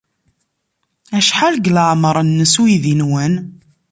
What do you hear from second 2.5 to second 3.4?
uydi-nwen?